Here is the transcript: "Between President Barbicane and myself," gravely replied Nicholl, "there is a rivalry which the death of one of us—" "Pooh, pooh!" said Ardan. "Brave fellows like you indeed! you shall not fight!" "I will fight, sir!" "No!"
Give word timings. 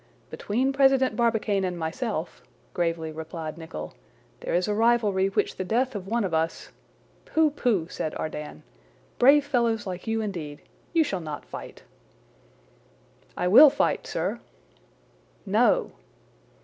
"Between 0.31 0.73
President 0.73 1.15
Barbicane 1.15 1.63
and 1.63 1.77
myself," 1.77 2.41
gravely 2.73 3.11
replied 3.11 3.55
Nicholl, 3.55 3.93
"there 4.39 4.55
is 4.55 4.67
a 4.67 4.73
rivalry 4.73 5.27
which 5.27 5.57
the 5.57 5.63
death 5.63 5.93
of 5.93 6.07
one 6.07 6.23
of 6.23 6.33
us—" 6.33 6.69
"Pooh, 7.25 7.51
pooh!" 7.51 7.87
said 7.87 8.15
Ardan. 8.15 8.63
"Brave 9.19 9.45
fellows 9.45 9.85
like 9.85 10.07
you 10.07 10.19
indeed! 10.19 10.63
you 10.91 11.03
shall 11.03 11.19
not 11.21 11.45
fight!" 11.45 11.83
"I 13.37 13.47
will 13.47 13.69
fight, 13.69 14.07
sir!" 14.07 14.39
"No!" 15.45 15.91